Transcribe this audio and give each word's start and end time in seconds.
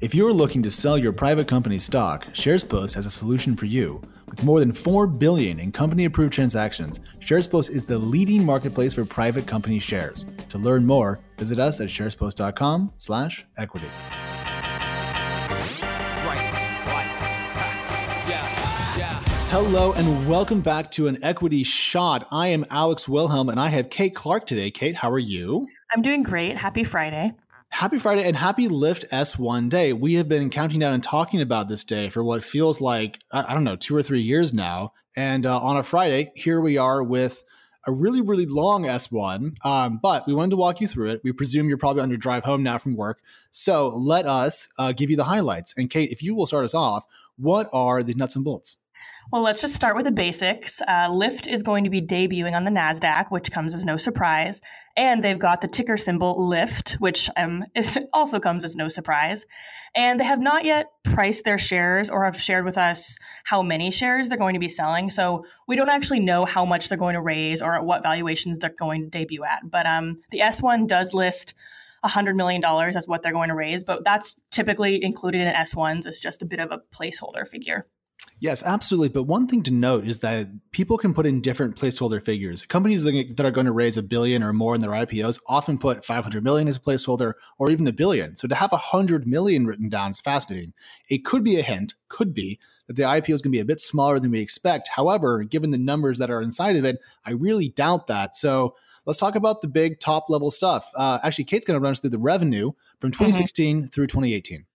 If 0.00 0.12
you're 0.12 0.32
looking 0.32 0.60
to 0.64 0.72
sell 0.72 0.98
your 0.98 1.12
private 1.12 1.46
company 1.46 1.78
stock, 1.78 2.26
SharesPost 2.32 2.94
has 2.94 3.06
a 3.06 3.10
solution 3.10 3.54
for 3.54 3.66
you. 3.66 4.02
With 4.28 4.42
more 4.42 4.58
than 4.58 4.72
4 4.72 5.06
billion 5.06 5.60
in 5.60 5.70
company-approved 5.70 6.32
transactions, 6.32 6.98
SharesPost 7.20 7.70
is 7.70 7.84
the 7.84 7.96
leading 7.96 8.44
marketplace 8.44 8.92
for 8.94 9.04
private 9.04 9.46
company 9.46 9.78
shares. 9.78 10.26
To 10.48 10.58
learn 10.58 10.84
more, 10.84 11.20
visit 11.38 11.60
us 11.60 11.80
at 11.80 11.88
sharespost.com/equity. 11.88 13.86
Hello 19.50 19.92
and 19.92 20.28
welcome 20.28 20.60
back 20.60 20.90
to 20.90 21.06
an 21.06 21.22
equity 21.22 21.62
shot. 21.62 22.26
I 22.32 22.48
am 22.48 22.66
Alex 22.70 23.08
Wilhelm 23.08 23.48
and 23.48 23.60
I 23.60 23.68
have 23.68 23.90
Kate 23.90 24.12
Clark 24.12 24.46
today. 24.46 24.72
Kate, 24.72 24.96
how 24.96 25.08
are 25.08 25.20
you? 25.20 25.68
I'm 25.94 26.02
doing 26.02 26.24
great. 26.24 26.58
Happy 26.58 26.82
Friday. 26.82 27.34
Happy 27.74 27.98
Friday 27.98 28.22
and 28.22 28.36
happy 28.36 28.68
Lyft 28.68 29.08
S1 29.08 29.68
day. 29.68 29.92
We 29.92 30.14
have 30.14 30.28
been 30.28 30.48
counting 30.48 30.78
down 30.78 30.94
and 30.94 31.02
talking 31.02 31.40
about 31.40 31.68
this 31.68 31.82
day 31.82 32.08
for 32.08 32.22
what 32.22 32.44
feels 32.44 32.80
like, 32.80 33.18
I, 33.32 33.52
don't 33.52 33.64
know, 33.64 33.74
two 33.74 33.96
or 33.96 34.02
three 34.02 34.20
years 34.20 34.54
now. 34.54 34.92
And 35.16 35.44
uh, 35.44 35.58
on 35.58 35.76
a 35.76 35.82
Friday, 35.82 36.30
here 36.36 36.60
we 36.60 36.78
are 36.78 37.02
with 37.02 37.42
a 37.84 37.90
really, 37.90 38.20
really 38.20 38.46
long 38.46 38.84
S1. 38.84 39.56
Um, 39.66 39.98
but 40.00 40.24
we 40.24 40.34
wanted 40.34 40.50
to 40.50 40.56
walk 40.56 40.80
you 40.80 40.86
through 40.86 41.10
it. 41.10 41.22
We 41.24 41.32
presume 41.32 41.68
you're 41.68 41.76
probably 41.76 42.02
on 42.02 42.10
your 42.10 42.16
drive 42.16 42.44
home 42.44 42.62
now 42.62 42.78
from 42.78 42.94
work. 42.94 43.20
So 43.50 43.88
let 43.88 44.24
us 44.24 44.68
uh, 44.78 44.92
give 44.92 45.10
you 45.10 45.16
the 45.16 45.24
highlights. 45.24 45.74
And 45.76 45.90
Kate, 45.90 46.12
if 46.12 46.22
you 46.22 46.36
will 46.36 46.46
start 46.46 46.64
us 46.64 46.76
off, 46.76 47.04
what 47.36 47.68
are 47.72 48.04
the 48.04 48.14
nuts 48.14 48.36
and 48.36 48.44
bolts? 48.44 48.76
Well, 49.32 49.42
let's 49.42 49.60
just 49.60 49.74
start 49.74 49.96
with 49.96 50.04
the 50.04 50.12
basics. 50.12 50.80
Uh, 50.82 51.08
Lyft 51.08 51.48
is 51.48 51.62
going 51.62 51.84
to 51.84 51.90
be 51.90 52.02
debuting 52.02 52.54
on 52.54 52.64
the 52.64 52.70
NASDAQ, 52.70 53.30
which 53.30 53.50
comes 53.50 53.74
as 53.74 53.84
no 53.84 53.96
surprise. 53.96 54.60
And 54.96 55.24
they've 55.24 55.38
got 55.38 55.60
the 55.60 55.66
ticker 55.66 55.96
symbol 55.96 56.36
LYFT, 56.36 57.00
which 57.00 57.30
um, 57.36 57.64
is, 57.74 57.98
also 58.12 58.38
comes 58.38 58.64
as 58.64 58.76
no 58.76 58.88
surprise. 58.88 59.46
And 59.94 60.20
they 60.20 60.24
have 60.24 60.40
not 60.40 60.64
yet 60.64 60.86
priced 61.04 61.44
their 61.44 61.58
shares 61.58 62.10
or 62.10 62.24
have 62.24 62.40
shared 62.40 62.64
with 62.64 62.76
us 62.76 63.16
how 63.44 63.62
many 63.62 63.90
shares 63.90 64.28
they're 64.28 64.38
going 64.38 64.54
to 64.54 64.60
be 64.60 64.68
selling. 64.68 65.08
So 65.10 65.46
we 65.66 65.74
don't 65.74 65.88
actually 65.88 66.20
know 66.20 66.44
how 66.44 66.64
much 66.64 66.88
they're 66.88 66.98
going 66.98 67.14
to 67.14 67.22
raise 67.22 67.62
or 67.62 67.74
at 67.74 67.84
what 67.84 68.02
valuations 68.02 68.58
they're 68.58 68.70
going 68.78 69.02
to 69.02 69.08
debut 69.08 69.42
at. 69.42 69.68
But 69.68 69.86
um, 69.86 70.16
the 70.30 70.40
S1 70.40 70.86
does 70.86 71.14
list 71.14 71.54
$100 72.04 72.36
million 72.36 72.62
as 72.64 73.08
what 73.08 73.22
they're 73.22 73.32
going 73.32 73.48
to 73.48 73.54
raise, 73.54 73.82
but 73.82 74.04
that's 74.04 74.36
typically 74.50 75.02
included 75.02 75.40
in 75.40 75.54
S1s 75.54 76.06
as 76.06 76.18
just 76.18 76.42
a 76.42 76.46
bit 76.46 76.60
of 76.60 76.70
a 76.70 76.80
placeholder 76.94 77.48
figure. 77.48 77.86
Yes, 78.40 78.62
absolutely. 78.62 79.08
But 79.08 79.22
one 79.22 79.46
thing 79.46 79.62
to 79.62 79.70
note 79.70 80.06
is 80.06 80.18
that 80.18 80.48
people 80.72 80.98
can 80.98 81.14
put 81.14 81.24
in 81.24 81.40
different 81.40 81.76
placeholder 81.76 82.22
figures. 82.22 82.66
Companies 82.66 83.02
that 83.02 83.40
are 83.40 83.50
going 83.50 83.66
to 83.66 83.72
raise 83.72 83.96
a 83.96 84.02
billion 84.02 84.42
or 84.42 84.52
more 84.52 84.74
in 84.74 84.80
their 84.80 84.90
IPOs 84.90 85.38
often 85.46 85.78
put 85.78 86.04
500 86.04 86.42
million 86.42 86.68
as 86.68 86.76
a 86.76 86.80
placeholder 86.80 87.34
or 87.58 87.70
even 87.70 87.86
a 87.86 87.92
billion. 87.92 88.36
So 88.36 88.48
to 88.48 88.54
have 88.54 88.72
100 88.72 89.26
million 89.26 89.66
written 89.66 89.88
down 89.88 90.10
is 90.10 90.20
fascinating. 90.20 90.72
It 91.08 91.24
could 91.24 91.44
be 91.44 91.58
a 91.58 91.62
hint, 91.62 91.94
could 92.08 92.34
be 92.34 92.58
that 92.86 92.96
the 92.96 93.04
IPO 93.04 93.34
is 93.34 93.40
going 93.40 93.52
to 93.52 93.56
be 93.56 93.60
a 93.60 93.64
bit 93.64 93.80
smaller 93.80 94.18
than 94.18 94.30
we 94.30 94.40
expect. 94.40 94.88
However, 94.88 95.42
given 95.44 95.70
the 95.70 95.78
numbers 95.78 96.18
that 96.18 96.30
are 96.30 96.42
inside 96.42 96.76
of 96.76 96.84
it, 96.84 96.98
I 97.24 97.32
really 97.32 97.70
doubt 97.70 98.08
that. 98.08 98.36
So 98.36 98.74
let's 99.06 99.18
talk 99.18 99.36
about 99.36 99.62
the 99.62 99.68
big 99.68 100.00
top 100.00 100.28
level 100.28 100.50
stuff. 100.50 100.90
Uh, 100.96 101.18
actually, 101.22 101.44
Kate's 101.44 101.64
going 101.64 101.78
to 101.78 101.82
run 101.82 101.92
us 101.92 102.00
through 102.00 102.10
the 102.10 102.18
revenue 102.18 102.72
from 103.00 103.10
2016 103.10 103.76
mm-hmm. 103.76 103.86
through 103.86 104.08
2018. 104.08 104.66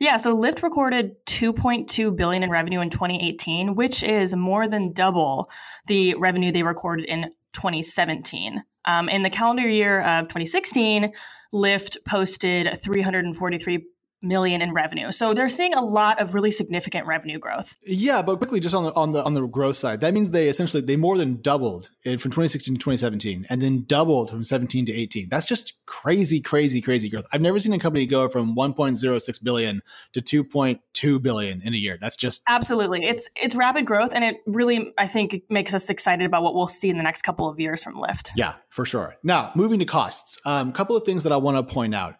Yeah, 0.00 0.16
so 0.16 0.36
Lyft 0.36 0.62
recorded 0.62 1.24
2.2 1.26 2.16
billion 2.16 2.42
in 2.42 2.50
revenue 2.50 2.80
in 2.80 2.90
2018, 2.90 3.74
which 3.74 4.02
is 4.02 4.34
more 4.34 4.68
than 4.68 4.92
double 4.92 5.50
the 5.86 6.14
revenue 6.14 6.52
they 6.52 6.62
recorded 6.62 7.06
in 7.06 7.30
2017. 7.52 8.62
Um, 8.86 9.08
in 9.08 9.22
the 9.22 9.30
calendar 9.30 9.68
year 9.68 10.02
of 10.02 10.24
2016, 10.24 11.12
Lyft 11.52 11.96
posted 12.04 12.78
343 12.80 13.86
million 14.24 14.62
in 14.62 14.72
revenue. 14.72 15.12
So 15.12 15.34
they're 15.34 15.48
seeing 15.48 15.74
a 15.74 15.84
lot 15.84 16.20
of 16.20 16.34
really 16.34 16.50
significant 16.50 17.06
revenue 17.06 17.38
growth. 17.38 17.76
Yeah, 17.82 18.22
but 18.22 18.38
quickly 18.38 18.60
just 18.60 18.74
on 18.74 18.84
the 18.84 18.94
on 18.94 19.12
the 19.12 19.22
on 19.22 19.34
the 19.34 19.46
growth 19.46 19.76
side, 19.76 20.00
that 20.00 20.14
means 20.14 20.30
they 20.30 20.48
essentially 20.48 20.82
they 20.82 20.96
more 20.96 21.18
than 21.18 21.40
doubled 21.40 21.90
from 22.02 22.16
2016 22.16 22.74
to 22.74 22.78
2017 22.78 23.46
and 23.48 23.62
then 23.62 23.84
doubled 23.86 24.30
from 24.30 24.42
17 24.42 24.86
to 24.86 24.92
18. 24.92 25.28
That's 25.28 25.46
just 25.46 25.74
crazy 25.86 26.40
crazy 26.40 26.80
crazy 26.80 27.08
growth. 27.08 27.26
I've 27.32 27.40
never 27.40 27.60
seen 27.60 27.72
a 27.72 27.78
company 27.78 28.06
go 28.06 28.28
from 28.28 28.56
1.06 28.56 29.44
billion 29.44 29.82
to 30.12 30.20
2.2 30.20 31.22
billion 31.22 31.62
in 31.62 31.74
a 31.74 31.76
year. 31.76 31.98
That's 32.00 32.16
just 32.16 32.42
Absolutely. 32.48 33.04
It's 33.04 33.28
it's 33.36 33.54
rapid 33.54 33.86
growth 33.86 34.12
and 34.14 34.24
it 34.24 34.38
really 34.46 34.92
I 34.98 35.06
think 35.06 35.42
makes 35.48 35.74
us 35.74 35.90
excited 35.90 36.24
about 36.24 36.42
what 36.42 36.54
we'll 36.54 36.68
see 36.68 36.88
in 36.88 36.96
the 36.96 37.02
next 37.02 37.22
couple 37.22 37.48
of 37.48 37.60
years 37.60 37.82
from 37.82 37.94
Lyft. 37.96 38.30
Yeah, 38.36 38.54
for 38.68 38.84
sure. 38.84 39.16
Now, 39.22 39.50
moving 39.54 39.78
to 39.80 39.84
costs. 39.84 40.40
A 40.46 40.50
um, 40.50 40.72
couple 40.72 40.96
of 40.96 41.04
things 41.04 41.24
that 41.24 41.32
I 41.32 41.36
want 41.36 41.56
to 41.56 41.74
point 41.74 41.94
out 41.94 42.16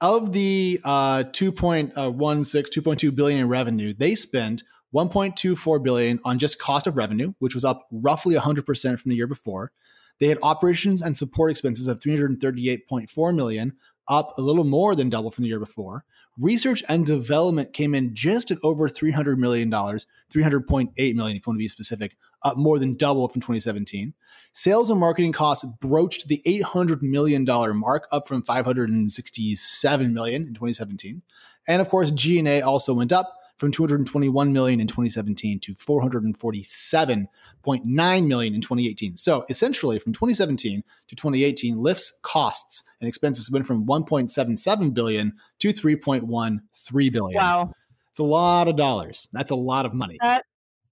of 0.00 0.32
the 0.32 0.80
uh, 0.84 1.24
2.16 1.24 1.92
2.2 1.94 3.14
billion 3.14 3.40
in 3.40 3.48
revenue 3.48 3.94
they 3.94 4.14
spent 4.14 4.62
1.24 4.94 5.82
billion 5.82 6.18
on 6.24 6.38
just 6.38 6.58
cost 6.58 6.86
of 6.86 6.96
revenue 6.96 7.32
which 7.38 7.54
was 7.54 7.64
up 7.64 7.86
roughly 7.90 8.34
100% 8.34 8.98
from 8.98 9.10
the 9.10 9.16
year 9.16 9.26
before. 9.26 9.72
They 10.18 10.28
had 10.28 10.38
operations 10.42 11.02
and 11.02 11.16
support 11.16 11.50
expenses 11.50 11.88
of 11.88 12.00
338.4 12.00 13.34
million 13.34 13.76
up 14.08 14.36
a 14.38 14.40
little 14.40 14.64
more 14.64 14.94
than 14.94 15.10
double 15.10 15.30
from 15.30 15.42
the 15.42 15.48
year 15.48 15.60
before 15.60 16.04
research 16.38 16.82
and 16.88 17.06
development 17.06 17.72
came 17.72 17.94
in 17.94 18.14
just 18.14 18.50
at 18.50 18.58
over 18.62 18.88
300 18.88 19.38
million 19.38 19.70
dollars 19.70 20.06
300.8 20.32 20.90
million 21.14 21.36
if 21.36 21.46
you 21.46 21.50
want 21.50 21.56
to 21.56 21.58
be 21.58 21.68
specific 21.68 22.16
up 22.42 22.56
more 22.56 22.78
than 22.78 22.94
double 22.94 23.28
from 23.28 23.40
2017. 23.40 24.14
Sales 24.52 24.90
and 24.90 25.00
marketing 25.00 25.32
costs 25.32 25.64
broached 25.80 26.28
the 26.28 26.42
$800 26.46 27.02
million 27.02 27.44
mark, 27.76 28.06
up 28.12 28.28
from 28.28 28.42
567 28.42 30.14
million 30.14 30.42
in 30.42 30.54
2017. 30.54 31.22
And 31.66 31.80
of 31.80 31.88
course, 31.88 32.10
G&A 32.10 32.62
also 32.62 32.94
went 32.94 33.12
up 33.12 33.35
from 33.56 33.72
221 33.72 34.52
million 34.52 34.80
in 34.80 34.86
2017 34.86 35.58
to 35.60 35.74
447.9 35.74 38.26
million 38.26 38.54
in 38.54 38.60
2018. 38.60 39.16
So 39.16 39.46
essentially, 39.48 39.98
from 39.98 40.12
2017 40.12 40.84
to 41.08 41.16
2018, 41.16 41.76
Lyft's 41.76 42.18
costs 42.22 42.82
and 43.00 43.08
expenses 43.08 43.50
went 43.50 43.66
from 43.66 43.86
1.77 43.86 44.94
billion 44.94 45.32
to 45.60 45.68
3.13 45.68 47.12
billion. 47.12 47.40
Wow. 47.40 47.72
It's 48.10 48.20
a 48.20 48.24
lot 48.24 48.68
of 48.68 48.76
dollars. 48.76 49.28
That's 49.32 49.50
a 49.50 49.56
lot 49.56 49.86
of 49.86 49.94
money. 49.94 50.18
That 50.20 50.44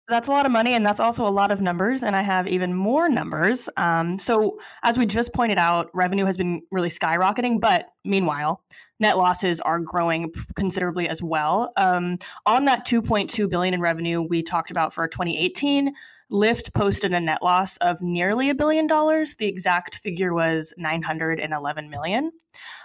that's 0.09 0.28
a 0.28 0.31
lot 0.31 0.44
of 0.47 0.53
money, 0.53 0.75
and 0.75 0.84
that's 0.84 1.00
also 1.00 1.26
a 1.26 1.31
lot 1.31 1.50
of 1.50 1.60
numbers. 1.60 2.03
And 2.03 2.15
I 2.15 2.22
have 2.22 2.47
even 2.47 2.75
more 2.75 3.09
numbers. 3.09 3.69
Um, 3.76 4.19
so, 4.19 4.59
as 4.82 4.98
we 4.98 5.06
just 5.06 5.32
pointed 5.32 5.59
out, 5.59 5.91
revenue 5.94 6.26
has 6.26 6.37
been 6.37 6.62
really 6.70 6.91
skyrocketing, 6.91 7.60
but 7.60 7.87
meanwhile, 8.04 8.62
net 9.00 9.16
losses 9.16 9.60
are 9.60 9.81
growing 9.81 10.32
considerably 10.54 11.09
as 11.09 11.22
well. 11.22 11.72
Um, 11.76 12.19
on 12.47 12.65
that 12.65 12.87
2.2 12.87 13.48
billion 13.48 13.75
in 13.75 13.81
revenue 13.81 14.22
we 14.22 14.42
talked 14.42 14.70
about 14.70 14.92
for 14.92 15.09
2018, 15.09 15.92
Lyft 16.31 16.72
posted 16.75 17.12
a 17.12 17.21
net 17.21 17.42
loss 17.42 17.76
of 17.78 18.00
nearly 18.03 18.50
a 18.50 18.54
billion 18.54 18.86
dollars. 18.86 19.36
The 19.36 19.47
exact 19.47 19.97
figure 19.97 20.34
was 20.34 20.72
911 20.76 21.91
million. 21.91 22.32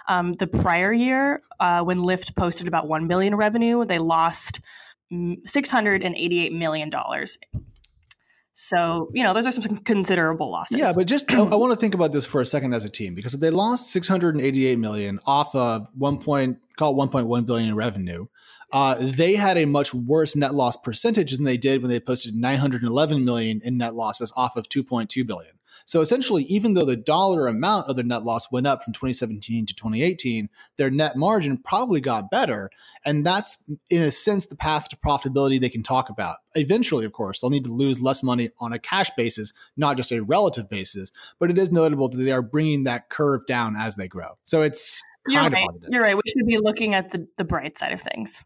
Um, 0.08 0.34
the 0.34 0.46
prior 0.46 0.92
year, 0.92 1.42
uh, 1.58 1.82
when 1.82 1.98
Lyft 1.98 2.34
posted 2.36 2.68
about 2.68 2.88
1 2.88 3.08
billion 3.08 3.34
revenue, 3.34 3.84
they 3.84 3.98
lost 3.98 4.60
$688 5.12 6.52
million. 6.52 6.90
So, 8.52 9.10
you 9.14 9.22
know, 9.22 9.32
those 9.32 9.46
are 9.46 9.50
some 9.52 9.78
considerable 9.78 10.50
losses. 10.50 10.78
Yeah, 10.78 10.92
but 10.94 11.06
just 11.06 11.32
I, 11.32 11.38
I, 11.38 11.54
want 11.54 11.72
to 11.72 11.76
think 11.76 11.94
about 11.94 12.12
this 12.12 12.26
for 12.26 12.40
a 12.40 12.46
second 12.46 12.74
as 12.74 12.84
a 12.84 12.90
team 12.90 13.14
because 13.14 13.32
if 13.32 13.40
they 13.40 13.48
lost 13.48 13.90
688 13.90 14.78
million 14.78 15.18
off 15.24 15.54
of 15.54 15.88
1 15.96 16.18
point 16.18 16.58
call 16.76 16.92
it 17.00 17.10
1.1 17.10 17.46
billion 17.46 17.70
in 17.70 17.74
revenue, 17.74 18.26
uh, 18.72 18.96
they 18.98 19.34
had 19.34 19.56
a 19.56 19.64
much 19.64 19.94
worse 19.94 20.36
net 20.36 20.54
loss 20.54 20.76
percentage 20.76 21.32
than 21.32 21.44
they 21.44 21.56
did 21.56 21.80
when 21.80 21.90
they 21.90 22.00
posted 22.00 22.34
911 22.34 23.24
million 23.24 23.60
in 23.64 23.78
net 23.78 23.94
losses 23.94 24.32
off 24.36 24.56
of 24.56 24.68
2.2 24.68 25.26
billion. 25.26 25.52
So 25.90 26.00
essentially, 26.02 26.44
even 26.44 26.74
though 26.74 26.84
the 26.84 26.94
dollar 26.94 27.48
amount 27.48 27.88
of 27.88 27.96
their 27.96 28.04
net 28.04 28.22
loss 28.22 28.52
went 28.52 28.68
up 28.68 28.84
from 28.84 28.92
2017 28.92 29.66
to 29.66 29.74
2018, 29.74 30.48
their 30.76 30.88
net 30.88 31.16
margin 31.16 31.58
probably 31.58 32.00
got 32.00 32.30
better. 32.30 32.70
And 33.04 33.26
that's, 33.26 33.64
in 33.90 34.02
a 34.02 34.12
sense, 34.12 34.46
the 34.46 34.54
path 34.54 34.88
to 34.90 34.96
profitability 34.96 35.60
they 35.60 35.68
can 35.68 35.82
talk 35.82 36.08
about. 36.08 36.36
Eventually, 36.54 37.04
of 37.04 37.10
course, 37.10 37.40
they'll 37.40 37.50
need 37.50 37.64
to 37.64 37.72
lose 37.72 38.00
less 38.00 38.22
money 38.22 38.50
on 38.60 38.72
a 38.72 38.78
cash 38.78 39.10
basis, 39.16 39.52
not 39.76 39.96
just 39.96 40.12
a 40.12 40.22
relative 40.22 40.70
basis. 40.70 41.10
But 41.40 41.50
it 41.50 41.58
is 41.58 41.72
notable 41.72 42.08
that 42.08 42.18
they 42.18 42.30
are 42.30 42.40
bringing 42.40 42.84
that 42.84 43.08
curve 43.08 43.44
down 43.46 43.74
as 43.76 43.96
they 43.96 44.06
grow. 44.06 44.38
So 44.44 44.62
it's 44.62 45.02
you're 45.26 45.42
right. 45.42 45.66
You're 45.88 46.02
right. 46.02 46.14
We 46.14 46.22
should 46.28 46.46
be 46.46 46.58
looking 46.58 46.94
at 46.94 47.10
the, 47.10 47.26
the 47.36 47.42
bright 47.42 47.78
side 47.78 47.90
of 47.92 48.00
things 48.00 48.44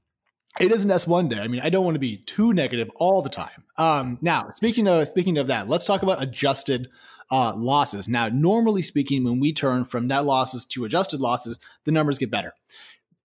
it 0.60 0.70
is 0.70 0.84
an 0.84 0.90
S1 0.90 1.30
day. 1.30 1.40
I 1.40 1.48
mean, 1.48 1.60
I 1.62 1.68
don't 1.68 1.84
want 1.84 1.96
to 1.96 2.00
be 2.00 2.18
too 2.18 2.52
negative 2.52 2.88
all 2.96 3.22
the 3.22 3.28
time. 3.28 3.64
Um, 3.76 4.18
now, 4.22 4.50
speaking 4.50 4.86
of 4.86 5.08
speaking 5.08 5.38
of 5.38 5.48
that, 5.48 5.68
let's 5.68 5.84
talk 5.84 6.02
about 6.02 6.22
adjusted 6.22 6.88
uh, 7.30 7.54
losses. 7.56 8.08
Now, 8.08 8.28
normally 8.28 8.82
speaking, 8.82 9.24
when 9.24 9.40
we 9.40 9.52
turn 9.52 9.84
from 9.84 10.06
net 10.06 10.24
losses 10.24 10.64
to 10.66 10.84
adjusted 10.84 11.20
losses, 11.20 11.58
the 11.84 11.92
numbers 11.92 12.18
get 12.18 12.30
better. 12.30 12.52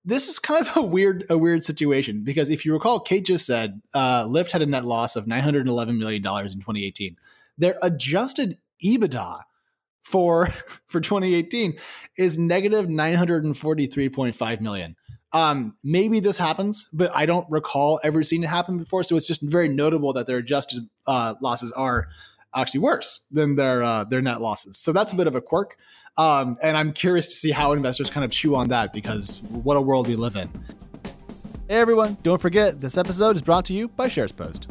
This 0.05 0.27
is 0.27 0.39
kind 0.39 0.65
of 0.65 0.75
a 0.77 0.81
weird 0.81 1.25
a 1.29 1.37
weird 1.37 1.63
situation 1.63 2.23
because 2.23 2.49
if 2.49 2.65
you 2.65 2.73
recall, 2.73 2.99
Kate 2.99 3.25
just 3.25 3.45
said 3.45 3.81
uh, 3.93 4.25
Lyft 4.25 4.51
had 4.51 4.61
a 4.61 4.65
net 4.65 4.85
loss 4.85 5.15
of 5.15 5.27
911 5.27 5.97
million 5.97 6.21
dollars 6.21 6.53
in 6.53 6.61
2018. 6.61 7.17
Their 7.57 7.77
adjusted 7.81 8.57
EBITDA 8.83 9.41
for 10.01 10.47
for 10.87 11.01
2018 11.01 11.77
is 12.17 12.37
negative 12.37 12.85
943.5 12.87 14.61
million 14.61 14.95
Um, 15.31 15.75
maybe 15.83 16.19
this 16.19 16.37
happens, 16.37 16.87
but 16.91 17.15
I 17.15 17.25
don't 17.25 17.45
recall 17.49 17.99
ever 18.03 18.23
seeing 18.23 18.43
it 18.43 18.47
happen 18.47 18.77
before. 18.77 19.03
So 19.03 19.15
it's 19.15 19.27
just 19.27 19.41
very 19.41 19.67
notable 19.67 20.13
that 20.13 20.25
their 20.25 20.37
adjusted 20.37 20.89
uh, 21.05 21.35
losses 21.41 21.71
are 21.73 22.07
actually 22.55 22.81
worse 22.81 23.21
than 23.31 23.55
their 23.55 23.83
uh, 23.83 24.03
their 24.03 24.21
net 24.21 24.41
losses. 24.41 24.77
So 24.77 24.91
that's 24.91 25.13
a 25.13 25.15
bit 25.15 25.27
of 25.27 25.35
a 25.35 25.41
quirk. 25.41 25.75
Um, 26.17 26.57
and 26.61 26.75
I'm 26.75 26.91
curious 26.91 27.27
to 27.29 27.35
see 27.35 27.51
how 27.51 27.71
investors 27.71 28.09
kind 28.09 28.25
of 28.25 28.31
chew 28.31 28.55
on 28.55 28.69
that 28.69 28.91
because 28.93 29.41
what 29.41 29.77
a 29.77 29.81
world 29.81 30.07
we 30.07 30.15
live 30.15 30.35
in. 30.35 30.49
Hey 31.67 31.75
everyone, 31.75 32.17
don't 32.23 32.41
forget 32.41 32.79
this 32.79 32.97
episode 32.97 33.35
is 33.35 33.41
brought 33.41 33.65
to 33.65 33.73
you 33.73 33.89
by 33.89 34.07
SharesPost. 34.07 34.67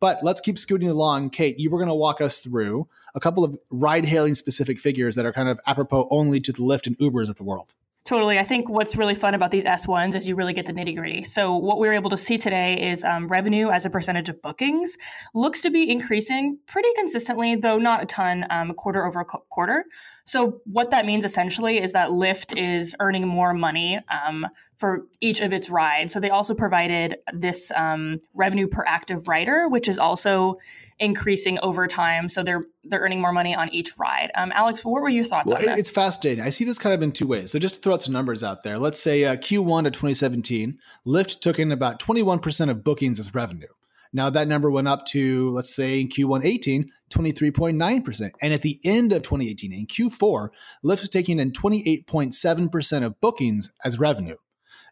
But 0.00 0.24
let's 0.24 0.40
keep 0.40 0.58
scooting 0.58 0.88
along. 0.88 1.30
Kate, 1.30 1.60
you 1.60 1.70
were 1.70 1.78
going 1.78 1.88
to 1.88 1.94
walk 1.94 2.20
us 2.20 2.40
through 2.40 2.88
a 3.14 3.20
couple 3.20 3.44
of 3.44 3.56
ride 3.70 4.04
hailing 4.04 4.34
specific 4.34 4.80
figures 4.80 5.14
that 5.14 5.24
are 5.24 5.32
kind 5.32 5.48
of 5.48 5.60
apropos 5.64 6.08
only 6.10 6.40
to 6.40 6.50
the 6.50 6.58
Lyft 6.58 6.88
and 6.88 6.98
Ubers 6.98 7.28
of 7.28 7.36
the 7.36 7.44
world. 7.44 7.74
Totally. 8.04 8.36
I 8.36 8.42
think 8.42 8.68
what's 8.68 8.96
really 8.96 9.14
fun 9.14 9.34
about 9.34 9.52
these 9.52 9.64
S1s 9.64 10.16
is 10.16 10.26
you 10.26 10.34
really 10.34 10.52
get 10.52 10.66
the 10.66 10.72
nitty 10.72 10.96
gritty. 10.96 11.22
So, 11.22 11.54
what 11.54 11.78
we 11.78 11.86
were 11.86 11.94
able 11.94 12.10
to 12.10 12.16
see 12.16 12.36
today 12.36 12.90
is 12.90 13.04
um, 13.04 13.28
revenue 13.28 13.70
as 13.70 13.86
a 13.86 13.90
percentage 13.90 14.28
of 14.28 14.42
bookings 14.42 14.96
looks 15.34 15.60
to 15.60 15.70
be 15.70 15.88
increasing 15.88 16.58
pretty 16.66 16.88
consistently, 16.96 17.54
though 17.54 17.78
not 17.78 18.02
a 18.02 18.06
ton, 18.06 18.44
um, 18.50 18.74
quarter 18.74 19.06
over 19.06 19.20
a 19.20 19.24
quarter. 19.24 19.84
So, 20.24 20.60
what 20.64 20.90
that 20.90 21.06
means 21.06 21.24
essentially 21.24 21.80
is 21.80 21.92
that 21.92 22.08
Lyft 22.08 22.58
is 22.58 22.92
earning 22.98 23.28
more 23.28 23.54
money 23.54 24.00
um, 24.08 24.48
for 24.82 25.06
each 25.20 25.40
of 25.40 25.52
its 25.52 25.70
rides. 25.70 26.12
So, 26.12 26.18
they 26.18 26.30
also 26.30 26.54
provided 26.54 27.18
this 27.32 27.70
um, 27.76 28.18
revenue 28.34 28.66
per 28.66 28.84
active 28.84 29.28
rider, 29.28 29.68
which 29.68 29.86
is 29.86 29.98
also 29.98 30.58
increasing 30.98 31.58
over 31.62 31.86
time. 31.86 32.28
So 32.28 32.42
they're 32.42 32.66
they're 32.84 33.00
earning 33.00 33.20
more 33.20 33.32
money 33.32 33.54
on 33.54 33.68
each 33.70 33.98
ride. 33.98 34.30
Um, 34.34 34.52
Alex, 34.54 34.84
what 34.84 35.02
were 35.02 35.08
your 35.08 35.24
thoughts 35.24 35.48
well, 35.48 35.58
on 35.58 35.66
this? 35.66 35.80
It's 35.80 35.90
fascinating. 35.90 36.44
I 36.44 36.50
see 36.50 36.64
this 36.64 36.78
kind 36.78 36.94
of 36.94 37.02
in 37.02 37.12
two 37.12 37.26
ways. 37.26 37.50
So 37.50 37.58
just 37.58 37.76
to 37.76 37.80
throw 37.80 37.94
out 37.94 38.02
some 38.02 38.12
numbers 38.12 38.42
out 38.44 38.62
there, 38.62 38.78
let's 38.78 39.00
say 39.00 39.24
uh, 39.24 39.36
Q1 39.36 39.86
of 39.86 39.92
2017, 39.92 40.78
Lyft 41.06 41.40
took 41.40 41.58
in 41.58 41.72
about 41.72 42.00
21% 42.00 42.70
of 42.70 42.84
bookings 42.84 43.18
as 43.18 43.34
revenue. 43.34 43.68
Now 44.12 44.30
that 44.30 44.46
number 44.46 44.70
went 44.70 44.88
up 44.88 45.06
to, 45.06 45.50
let's 45.50 45.74
say 45.74 46.00
in 46.00 46.08
Q1 46.08 46.44
18, 46.44 46.90
23.9%. 47.10 48.30
And 48.40 48.54
at 48.54 48.62
the 48.62 48.78
end 48.84 49.12
of 49.12 49.22
2018, 49.22 49.72
in 49.72 49.86
Q4, 49.86 50.48
Lyft 50.84 51.00
was 51.00 51.08
taking 51.08 51.40
in 51.40 51.50
28.7% 51.50 53.04
of 53.04 53.20
bookings 53.20 53.72
as 53.84 53.98
revenue. 53.98 54.36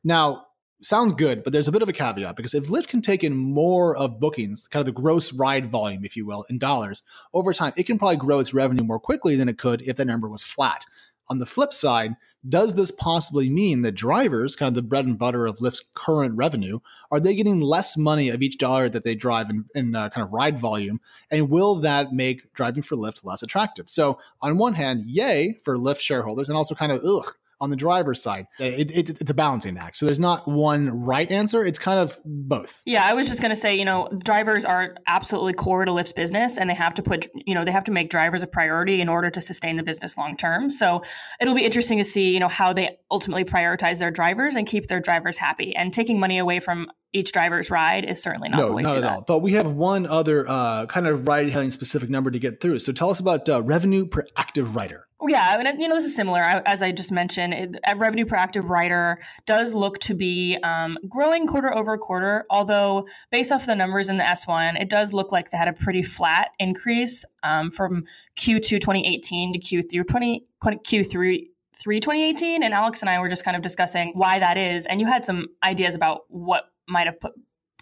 Now, 0.03 0.47
sounds 0.83 1.13
good, 1.13 1.43
but 1.43 1.53
there's 1.53 1.69
a 1.69 1.73
bit 1.73 1.83
of 1.83 1.89
a 1.89 1.93
caveat 1.93 2.37
because 2.37 2.55
if 2.55 2.69
Lyft 2.69 2.89
can 2.89 3.03
take 3.03 3.23
in 3.23 3.37
more 3.37 3.97
of 3.97 4.21
bookings, 4.21 4.67
kind 4.67 4.81
of 4.81 4.87
the 4.87 5.01
gross 5.01 5.33
ride 5.33 5.71
volume, 5.71 6.05
if 6.05 6.17
you 6.17 6.27
will, 6.27 6.45
in 6.49 6.59
dollars 6.59 7.03
over 7.35 7.53
time, 7.53 7.73
it 7.77 7.85
can 7.85 7.99
probably 7.99 8.17
grow 8.17 8.39
its 8.39 8.55
revenue 8.55 8.85
more 8.85 9.01
quickly 9.01 9.37
than 9.37 9.49
it 9.49 9.59
could 9.59 9.83
if 9.83 9.97
that 9.97 10.07
number 10.07 10.29
was 10.29 10.43
flat. 10.43 10.85
On 11.29 11.39
the 11.39 11.47
flip 11.47 11.73
side, 11.73 12.17
does 12.49 12.75
this 12.75 12.91
possibly 12.91 13.51
mean 13.51 13.83
that 13.83 13.93
drivers, 13.93 14.57
kind 14.57 14.69
of 14.69 14.75
the 14.75 14.83
bread 14.83 15.05
and 15.05 15.19
butter 15.19 15.47
of 15.47 15.59
Lyft's 15.59 15.85
current 15.95 16.35
revenue, 16.37 16.81
are 17.11 17.21
they 17.21 17.35
getting 17.35 17.61
less 17.61 17.99
money 17.99 18.31
of 18.31 18.41
each 18.41 18.57
dollar 18.57 18.89
that 18.89 19.05
they 19.05 19.15
drive 19.15 19.51
in, 19.51 19.67
in 19.75 19.95
uh, 19.95 20.09
kind 20.09 20.27
of 20.27 20.33
ride 20.33 20.59
volume? 20.59 21.01
And 21.31 21.51
will 21.51 21.77
that 21.77 22.13
make 22.13 22.53
driving 22.55 22.83
for 22.83 22.97
Lyft 22.97 23.25
less 23.25 23.43
attractive? 23.43 23.91
So, 23.91 24.19
on 24.41 24.57
one 24.57 24.75
hand, 24.75 25.05
yay 25.05 25.59
for 25.63 25.77
Lyft 25.77 26.01
shareholders, 26.01 26.49
and 26.49 26.57
also 26.57 26.75
kind 26.75 26.91
of 26.91 27.01
ugh 27.05 27.35
on 27.61 27.71
the 27.71 27.77
driver's 27.77 28.23
side. 28.23 28.47
It, 28.59 28.91
it, 28.91 29.21
it's 29.21 29.31
a 29.31 29.35
balancing 29.35 29.77
act. 29.77 29.97
So 29.97 30.07
there's 30.07 30.19
not 30.19 30.49
one 30.49 30.91
right 30.91 31.31
answer. 31.31 31.65
It's 31.65 31.79
kind 31.79 31.99
of 31.99 32.19
both. 32.25 32.83
Yeah, 32.87 33.05
I 33.05 33.15
was 33.15 33.29
just 33.29 33.41
going 33.41 33.51
to 33.51 33.61
say, 33.61 33.75
you 33.75 33.85
know, 33.85 34.09
drivers 34.25 34.65
are 34.65 34.97
absolutely 35.07 35.53
core 35.53 35.85
to 35.85 35.93
Lyft's 35.93 36.13
business, 36.13 36.59
and 36.59 36.71
they 36.71 36.75
have 36.75 36.95
to 36.95 37.03
put, 37.03 37.29
you 37.35 37.55
know, 37.55 37.65
they 37.65 37.73
have 37.73 37.85
to 37.85 37.93
make 37.93 38.11
drivers 38.11 38.43
a 38.43 38.47
priority 38.47 39.01
in 39.01 39.09
order 39.09 39.31
to 39.31 39.41
sustain 39.41 39.77
the 39.77 39.83
business 39.83 40.17
long 40.17 40.37
term. 40.37 40.71
So 40.71 41.03
it'll 41.41 41.55
be 41.55 41.65
interesting 41.65 41.99
to 41.99 42.05
see, 42.05 42.33
you 42.33 42.41
know, 42.41 42.49
how 42.49 42.73
they 42.73 42.99
ultimately 43.11 43.45
prioritize 43.45 43.99
their 43.99 44.11
drivers 44.11 44.57
and 44.57 44.67
keep 44.67 44.87
their 44.87 45.01
drivers 45.01 45.37
happy. 45.37 45.75
And 45.77 45.93
taking 45.93 46.19
money 46.19 46.39
away 46.39 46.61
from 46.61 46.91
each 47.13 47.33
driver's 47.33 47.71
ride 47.71 48.05
is 48.05 48.23
certainly 48.23 48.49
not 48.49 48.59
no, 48.59 48.67
the 48.69 48.73
way 48.73 48.83
not 48.83 48.97
at 48.97 49.03
that. 49.03 49.13
all. 49.13 49.21
But 49.23 49.41
we 49.41 49.53
have 49.53 49.73
one 49.73 50.07
other 50.07 50.49
uh, 50.49 50.87
kind 50.87 51.07
of 51.07 51.27
ride 51.27 51.51
hailing 51.51 51.73
specific 51.73 52.09
number 52.09 52.31
to 52.31 52.39
get 52.39 52.61
through. 52.61 52.79
So 52.79 52.93
tell 52.93 53.11
us 53.11 53.21
about 53.21 53.49
uh, 53.49 53.63
revenue 53.63 54.07
per 54.07 54.25
active 54.37 54.77
rider. 54.77 55.07
Yeah, 55.29 55.61
and 55.61 55.81
you 55.81 55.87
know 55.89 55.97
this 55.97 56.05
is 56.05 56.17
similar. 56.17 56.41
As 56.41 56.83
I 56.83 56.93
just 56.93 57.13
mentioned, 57.13 57.53
it, 57.53 57.77
revenue 57.97 58.25
per 58.25 58.37
active 58.37 58.71
rider 58.71 59.21
does 59.45 59.75
look 59.75 59.99
to 60.01 60.15
be 60.15 60.57
um, 60.63 60.99
growing 61.09 61.47
quarter 61.47 61.75
over 61.75 61.99
quarter. 61.99 62.47
Although 62.49 63.07
based 63.31 63.53
off 63.53 63.67
the 63.67 63.75
numbers 63.75 64.09
in 64.09 64.17
the 64.17 64.25
S1, 64.25 64.81
it 64.81 64.89
does 64.89 65.13
look 65.13 65.31
like 65.31 65.51
they 65.51 65.59
had 65.59 65.69
a 65.69 65.73
pretty 65.73 66.03
flat 66.03 66.51
increase 66.59 67.25
um, 67.43 67.71
from 67.71 68.05
Q2 68.39 68.81
2018 68.81 69.53
to 69.53 69.59
Q3 69.59 70.09
20, 70.09 70.47
Q3 70.63 71.47
3 71.83 71.99
2018 71.99 72.63
and 72.63 72.75
alex 72.75 73.01
and 73.01 73.09
i 73.09 73.19
were 73.19 73.29
just 73.31 73.43
kind 73.43 73.57
of 73.57 73.63
discussing 73.63 74.13
why 74.15 74.39
that 74.39 74.59
is 74.59 74.85
and 74.85 75.01
you 75.01 75.07
had 75.07 75.25
some 75.25 75.47
ideas 75.63 75.95
about 75.95 76.25
what 76.29 76.65
might 76.87 77.07
have 77.07 77.19
put 77.19 77.33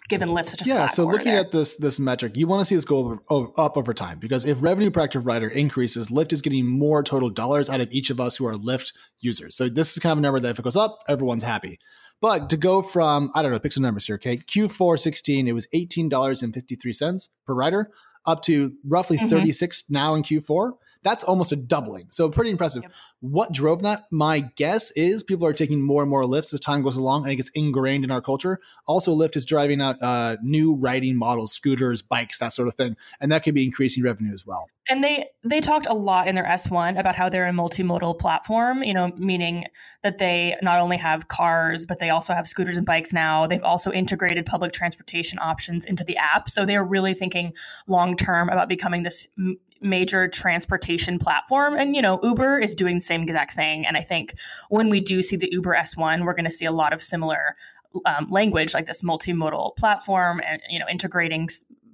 given 0.09 0.29
Lyft 0.29 0.49
such 0.49 0.61
a 0.61 0.65
yeah. 0.65 0.87
so 0.87 1.05
looking 1.05 1.33
at 1.33 1.51
this 1.51 1.75
this 1.75 1.99
metric, 1.99 2.35
you 2.35 2.47
want 2.47 2.61
to 2.61 2.65
see 2.65 2.75
this 2.75 2.85
go 2.85 3.19
over, 3.29 3.51
up 3.57 3.77
over 3.77 3.93
time 3.93 4.19
because 4.19 4.45
if 4.45 4.61
revenue 4.61 4.91
per 4.91 5.01
active 5.01 5.25
rider 5.25 5.47
increases, 5.47 6.09
Lyft 6.09 6.33
is 6.33 6.41
getting 6.41 6.65
more 6.65 7.03
total 7.03 7.29
dollars 7.29 7.69
out 7.69 7.79
of 7.79 7.89
each 7.91 8.09
of 8.09 8.19
us 8.19 8.35
who 8.35 8.45
are 8.45 8.55
Lyft 8.55 8.93
users. 9.21 9.55
So 9.55 9.69
this 9.69 9.91
is 9.91 9.99
kind 9.99 10.11
of 10.11 10.17
a 10.17 10.21
number 10.21 10.39
that 10.39 10.49
if 10.49 10.59
it 10.59 10.63
goes 10.63 10.75
up, 10.75 10.99
everyone's 11.07 11.43
happy. 11.43 11.79
But 12.21 12.49
to 12.49 12.57
go 12.57 12.81
from 12.81 13.31
I 13.33 13.41
don't 13.41 13.51
know, 13.51 13.59
pick 13.59 13.71
some 13.71 13.83
numbers 13.83 14.05
here. 14.05 14.15
Okay, 14.15 14.37
Q4 14.37 14.99
16, 14.99 15.47
it 15.47 15.53
was 15.53 15.67
eighteen 15.71 16.09
dollars 16.09 16.43
and 16.43 16.53
fifty 16.53 16.75
three 16.75 16.93
cents 16.93 17.29
per 17.45 17.53
rider, 17.53 17.91
up 18.25 18.41
to 18.43 18.73
roughly 18.85 19.17
mm-hmm. 19.17 19.29
36 19.29 19.89
now 19.89 20.15
in 20.15 20.23
Q4. 20.23 20.71
That's 21.01 21.23
almost 21.23 21.51
a 21.51 21.55
doubling. 21.55 22.07
So 22.09 22.29
pretty 22.29 22.51
impressive. 22.51 22.83
Yep. 22.83 22.91
What 23.21 23.51
drove 23.53 23.81
that? 23.83 24.03
My 24.11 24.41
guess 24.55 24.91
is 24.91 25.23
people 25.23 25.45
are 25.45 25.53
taking 25.53 25.81
more 25.81 26.01
and 26.01 26.09
more 26.09 26.25
lifts 26.25 26.53
as 26.53 26.59
time 26.59 26.81
goes 26.81 26.97
along 26.97 27.23
and 27.23 27.31
it 27.31 27.37
gets 27.37 27.49
ingrained 27.53 28.03
in 28.03 28.11
our 28.11 28.21
culture. 28.21 28.59
Also, 28.85 29.15
Lyft 29.15 29.35
is 29.35 29.45
driving 29.45 29.81
out 29.81 30.01
uh, 30.01 30.37
new 30.41 30.75
riding 30.75 31.17
models, 31.17 31.53
scooters, 31.53 32.01
bikes, 32.01 32.39
that 32.39 32.53
sort 32.53 32.67
of 32.67 32.75
thing, 32.75 32.95
and 33.19 33.31
that 33.31 33.43
could 33.43 33.53
be 33.53 33.63
increasing 33.63 34.03
revenue 34.03 34.33
as 34.33 34.45
well. 34.45 34.69
And 34.89 35.03
they 35.03 35.27
they 35.43 35.61
talked 35.61 35.85
a 35.85 35.93
lot 35.93 36.27
in 36.27 36.35
their 36.35 36.45
S1 36.45 36.99
about 36.99 37.15
how 37.15 37.29
they're 37.29 37.47
a 37.47 37.51
multimodal 37.51 38.17
platform, 38.17 38.83
you 38.83 38.93
know, 38.93 39.11
meaning 39.17 39.65
that 40.03 40.17
they 40.17 40.55
not 40.61 40.79
only 40.79 40.97
have 40.97 41.27
cars, 41.27 41.85
but 41.85 41.99
they 41.99 42.09
also 42.09 42.33
have 42.33 42.47
scooters 42.47 42.77
and 42.77 42.85
bikes 42.85 43.13
now. 43.13 43.47
They've 43.47 43.63
also 43.63 43.91
integrated 43.91 44.45
public 44.45 44.73
transportation 44.73 45.37
options 45.39 45.85
into 45.85 46.03
the 46.03 46.17
app. 46.17 46.49
So 46.49 46.65
they're 46.65 46.83
really 46.83 47.13
thinking 47.13 47.53
long 47.87 48.15
term 48.15 48.49
about 48.49 48.67
becoming 48.67 49.03
this 49.03 49.27
major 49.81 50.27
transportation 50.27 51.19
platform. 51.19 51.75
And, 51.75 51.95
you 51.95 52.01
know, 52.01 52.19
Uber 52.23 52.59
is 52.59 52.75
doing 52.75 52.95
the 52.95 53.01
same 53.01 53.21
exact 53.21 53.53
thing. 53.53 53.85
And 53.85 53.97
I 53.97 54.01
think 54.01 54.35
when 54.69 54.89
we 54.89 54.99
do 54.99 55.21
see 55.21 55.35
the 55.35 55.49
Uber 55.51 55.75
S1, 55.75 56.25
we're 56.25 56.33
going 56.33 56.45
to 56.45 56.51
see 56.51 56.65
a 56.65 56.71
lot 56.71 56.93
of 56.93 57.01
similar 57.01 57.55
um, 58.05 58.27
language 58.29 58.73
like 58.73 58.85
this 58.85 59.01
multimodal 59.01 59.75
platform 59.75 60.41
and, 60.45 60.61
you 60.69 60.79
know, 60.79 60.85
integrating 60.89 61.49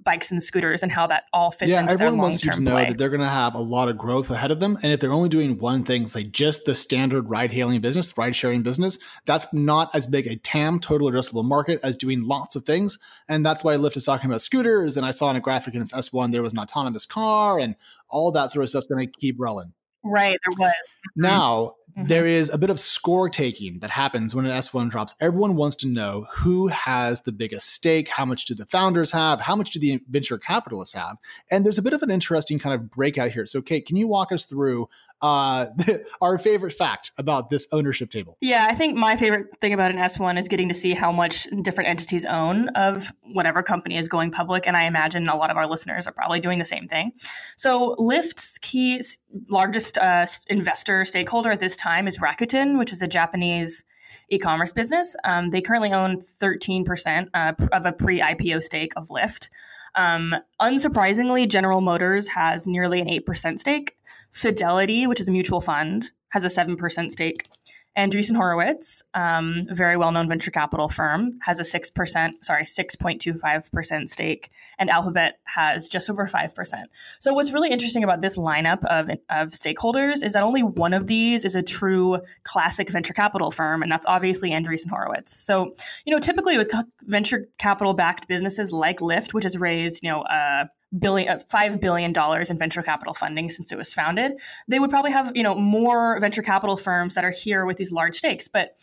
bikes 0.06 0.30
and 0.30 0.42
scooters 0.42 0.82
and 0.82 0.90
how 0.90 1.06
that 1.08 1.24
all 1.34 1.50
fits 1.50 1.72
yeah, 1.72 1.80
into 1.80 1.92
everyone 1.92 2.16
wants 2.16 2.42
you 2.42 2.52
to 2.52 2.60
know 2.60 2.70
play. 2.70 2.86
that 2.86 2.96
they're 2.96 3.10
going 3.10 3.20
to 3.20 3.28
have 3.28 3.54
a 3.54 3.60
lot 3.60 3.90
of 3.90 3.98
growth 3.98 4.30
ahead 4.30 4.50
of 4.50 4.60
them. 4.60 4.78
And 4.82 4.92
if 4.92 5.00
they're 5.00 5.12
only 5.12 5.28
doing 5.28 5.58
one 5.58 5.84
thing, 5.84 6.06
say 6.06 6.22
just 6.22 6.64
the 6.64 6.74
standard 6.74 7.28
ride 7.28 7.50
hailing 7.50 7.82
business, 7.82 8.16
ride 8.16 8.34
sharing 8.34 8.62
business, 8.62 8.98
that's 9.26 9.52
not 9.52 9.90
as 9.94 10.06
big 10.06 10.26
a 10.26 10.36
TAM, 10.36 10.80
total 10.80 11.10
addressable 11.10 11.44
market, 11.44 11.80
as 11.82 11.96
doing 11.96 12.22
lots 12.22 12.56
of 12.56 12.64
things. 12.64 12.98
And 13.28 13.44
that's 13.44 13.62
why 13.62 13.74
Lyft 13.74 13.96
is 13.96 14.04
talking 14.04 14.30
about 14.30 14.40
scooters. 14.40 14.96
And 14.96 15.04
I 15.04 15.10
saw 15.10 15.28
in 15.28 15.36
a 15.36 15.40
graphic 15.40 15.74
in 15.74 15.82
its 15.82 15.92
S1, 15.92 16.32
there 16.32 16.42
was 16.42 16.54
an 16.54 16.60
autonomous 16.60 17.04
car 17.04 17.58
and 17.58 17.74
all 18.08 18.32
that 18.32 18.52
sort 18.52 18.62
of 18.62 18.70
stuff's 18.70 18.86
going 18.86 19.04
to 19.04 19.12
keep 19.20 19.36
rolling. 19.38 19.74
Right, 20.04 20.38
there 20.48 20.66
was. 20.66 20.70
Mm-hmm. 20.70 21.22
Now, 21.22 21.74
Mm-hmm. 21.96 22.08
There 22.08 22.26
is 22.26 22.50
a 22.50 22.58
bit 22.58 22.68
of 22.68 22.78
score 22.78 23.30
taking 23.30 23.78
that 23.78 23.90
happens 23.90 24.34
when 24.34 24.44
an 24.44 24.52
S1 24.52 24.90
drops. 24.90 25.14
Everyone 25.18 25.56
wants 25.56 25.76
to 25.76 25.88
know 25.88 26.26
who 26.30 26.68
has 26.68 27.22
the 27.22 27.32
biggest 27.32 27.70
stake, 27.70 28.08
how 28.08 28.26
much 28.26 28.44
do 28.44 28.54
the 28.54 28.66
founders 28.66 29.10
have, 29.12 29.40
how 29.40 29.56
much 29.56 29.70
do 29.70 29.80
the 29.80 30.02
venture 30.10 30.36
capitalists 30.36 30.94
have. 30.94 31.16
And 31.50 31.64
there's 31.64 31.78
a 31.78 31.82
bit 31.82 31.94
of 31.94 32.02
an 32.02 32.10
interesting 32.10 32.58
kind 32.58 32.74
of 32.74 32.90
breakout 32.90 33.30
here. 33.30 33.46
So, 33.46 33.62
Kate, 33.62 33.86
can 33.86 33.96
you 33.96 34.08
walk 34.08 34.30
us 34.30 34.44
through 34.44 34.90
uh, 35.22 35.66
our 36.20 36.38
favorite 36.38 36.72
fact 36.72 37.12
about 37.18 37.50
this 37.50 37.66
ownership 37.72 38.10
table. 38.10 38.36
Yeah, 38.40 38.66
I 38.68 38.74
think 38.74 38.96
my 38.96 39.16
favorite 39.16 39.56
thing 39.60 39.72
about 39.72 39.90
an 39.90 39.96
S1 39.96 40.38
is 40.38 40.48
getting 40.48 40.68
to 40.68 40.74
see 40.74 40.94
how 40.94 41.12
much 41.12 41.46
different 41.62 41.88
entities 41.88 42.24
own 42.24 42.68
of 42.70 43.12
whatever 43.32 43.62
company 43.62 43.96
is 43.96 44.08
going 44.08 44.30
public. 44.30 44.66
And 44.66 44.76
I 44.76 44.84
imagine 44.84 45.28
a 45.28 45.36
lot 45.36 45.50
of 45.50 45.56
our 45.56 45.66
listeners 45.66 46.06
are 46.06 46.12
probably 46.12 46.40
doing 46.40 46.58
the 46.58 46.64
same 46.64 46.88
thing. 46.88 47.12
So 47.56 47.96
Lyft's 47.98 48.58
key 48.58 49.00
largest 49.48 49.98
uh, 49.98 50.26
investor 50.48 51.04
stakeholder 51.04 51.50
at 51.50 51.60
this 51.60 51.76
time 51.76 52.06
is 52.06 52.18
Rakuten, 52.18 52.78
which 52.78 52.92
is 52.92 53.02
a 53.02 53.08
Japanese 53.08 53.84
e-commerce 54.28 54.72
business. 54.72 55.16
Um, 55.24 55.50
they 55.50 55.60
currently 55.60 55.92
own 55.92 56.22
13% 56.40 57.28
uh, 57.34 57.52
of 57.72 57.86
a 57.86 57.92
pre-IPO 57.92 58.62
stake 58.62 58.92
of 58.96 59.08
Lyft. 59.08 59.48
Um, 59.94 60.34
unsurprisingly, 60.60 61.48
General 61.48 61.80
Motors 61.80 62.28
has 62.28 62.66
nearly 62.66 63.00
an 63.00 63.08
8% 63.08 63.58
stake. 63.58 63.96
Fidelity, 64.36 65.06
which 65.06 65.18
is 65.18 65.30
a 65.30 65.32
mutual 65.32 65.62
fund, 65.62 66.10
has 66.28 66.44
a 66.44 66.48
7% 66.48 67.10
stake. 67.10 67.48
Andreessen 67.96 68.36
Horowitz, 68.36 69.02
um, 69.14 69.66
a 69.70 69.74
very 69.74 69.96
well-known 69.96 70.28
venture 70.28 70.50
capital 70.50 70.90
firm, 70.90 71.38
has 71.40 71.58
a 71.58 71.64
six 71.64 71.90
percent, 71.90 72.44
sorry, 72.44 72.66
six 72.66 72.94
point 72.94 73.22
two 73.22 73.32
five 73.32 73.72
percent 73.72 74.10
stake, 74.10 74.50
and 74.78 74.90
Alphabet 74.90 75.38
has 75.44 75.88
just 75.88 76.10
over 76.10 76.26
five 76.26 76.54
percent. 76.54 76.90
So, 77.20 77.32
what's 77.32 77.52
really 77.52 77.70
interesting 77.70 78.04
about 78.04 78.20
this 78.20 78.36
lineup 78.36 78.84
of 78.84 79.08
of 79.30 79.52
stakeholders 79.52 80.22
is 80.22 80.34
that 80.34 80.42
only 80.42 80.62
one 80.62 80.92
of 80.92 81.06
these 81.06 81.42
is 81.42 81.54
a 81.54 81.62
true 81.62 82.18
classic 82.42 82.90
venture 82.90 83.14
capital 83.14 83.50
firm, 83.50 83.82
and 83.82 83.90
that's 83.90 84.06
obviously 84.06 84.50
Andreessen 84.50 84.90
Horowitz. 84.90 85.34
So, 85.34 85.74
you 86.04 86.12
know, 86.12 86.20
typically 86.20 86.58
with 86.58 86.70
venture 87.04 87.48
capital-backed 87.56 88.28
businesses 88.28 88.72
like 88.72 88.98
Lyft, 88.98 89.32
which 89.32 89.44
has 89.44 89.56
raised, 89.56 90.02
you 90.02 90.10
know, 90.10 90.20
uh, 90.20 90.66
billion 90.98 91.28
uh, 91.28 91.38
five 91.48 91.80
billion 91.80 92.12
dollars 92.12 92.50
in 92.50 92.58
venture 92.58 92.82
capital 92.82 93.14
funding 93.14 93.50
since 93.50 93.72
it 93.72 93.78
was 93.78 93.92
founded 93.92 94.32
they 94.68 94.78
would 94.78 94.90
probably 94.90 95.10
have 95.10 95.34
you 95.36 95.42
know 95.42 95.54
more 95.54 96.18
venture 96.20 96.42
capital 96.42 96.76
firms 96.76 97.14
that 97.14 97.24
are 97.24 97.30
here 97.30 97.66
with 97.66 97.76
these 97.76 97.92
large 97.92 98.16
stakes 98.16 98.48
but 98.48 98.76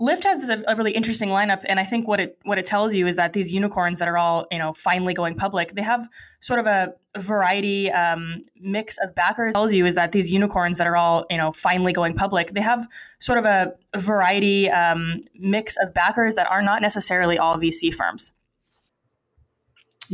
Lyft 0.00 0.24
has 0.24 0.48
a, 0.48 0.62
a, 0.66 0.74
really 0.74 0.90
interesting 0.90 1.28
lineup, 1.28 1.60
and 1.66 1.78
I 1.78 1.84
think 1.84 2.08
what 2.08 2.18
it 2.18 2.36
what 2.42 2.58
it 2.58 2.66
tells 2.66 2.94
you 2.94 3.06
is 3.06 3.14
that 3.14 3.32
these 3.32 3.52
unicorns 3.52 4.00
that 4.00 4.08
are 4.08 4.18
all 4.18 4.44
you 4.50 4.58
know 4.58 4.72
finally 4.72 5.14
going 5.14 5.36
public, 5.36 5.74
they 5.74 5.82
have 5.82 6.08
sort 6.40 6.58
of 6.58 6.66
a, 6.66 6.94
variety 7.16 7.92
um, 7.92 8.42
mix 8.60 8.98
of 8.98 9.14
backers. 9.14 9.54
Tells 9.54 9.72
you 9.72 9.86
is 9.86 9.94
that 9.94 10.10
these 10.10 10.32
unicorns 10.32 10.78
that 10.78 10.88
are 10.88 10.96
all 10.96 11.26
you 11.30 11.36
know 11.36 11.52
finally 11.52 11.92
going 11.92 12.14
public, 12.14 12.54
they 12.54 12.60
have 12.60 12.88
sort 13.20 13.38
of 13.38 13.44
a, 13.44 13.72
variety 13.96 14.68
um, 14.68 15.22
mix 15.38 15.76
of 15.80 15.94
backers 15.94 16.34
that 16.34 16.50
are 16.50 16.62
not 16.62 16.82
necessarily 16.82 17.38
all 17.38 17.56
VC 17.56 17.94
firms. 17.94 18.32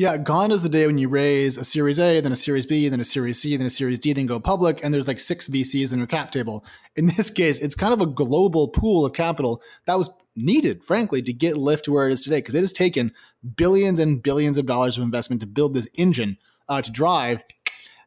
Yeah, 0.00 0.16
gone 0.16 0.50
is 0.50 0.62
the 0.62 0.71
day 0.71 0.87
when 0.87 0.97
you 0.97 1.11
raise 1.11 1.59
a 1.59 1.62
Series 1.62 2.00
A, 2.00 2.23
then 2.23 2.33
a 2.33 2.35
Series 2.35 2.64
B, 2.64 2.88
then 2.88 3.00
a 3.00 3.04
Series 3.04 3.38
C, 3.38 3.54
then 3.54 3.66
a 3.66 3.69
Series 3.69 3.99
D, 3.99 4.14
then 4.14 4.25
go 4.25 4.40
public, 4.40 4.83
and 4.83 4.95
there's 4.95 5.07
like 5.07 5.19
six 5.19 5.47
VCs 5.47 5.92
in 5.92 5.99
your 5.99 6.07
cap 6.07 6.30
table. 6.30 6.64
In 6.97 7.04
this 7.04 7.28
case, 7.28 7.61
it's 7.61 7.75
kind 7.75 7.92
of 7.92 8.00
a 8.00 8.07
global 8.07 8.69
pool 8.69 9.04
of 9.04 9.12
capital 9.12 9.61
that 9.85 9.99
was 9.99 10.09
needed, 10.35 10.83
frankly, 10.83 11.21
to 11.21 11.35
get 11.35 11.57
Lyft 11.57 11.83
to 11.83 11.92
where 11.92 12.09
it 12.09 12.14
is 12.14 12.23
today, 12.23 12.38
because 12.38 12.54
it 12.54 12.62
has 12.62 12.73
taken 12.73 13.12
billions 13.57 13.99
and 13.99 14.23
billions 14.23 14.57
of 14.57 14.64
dollars 14.64 14.97
of 14.97 15.04
investment 15.04 15.40
to 15.40 15.47
build 15.47 15.75
this 15.75 15.87
engine 15.92 16.38
uh, 16.71 16.80
to 16.80 16.90
drive 16.90 17.42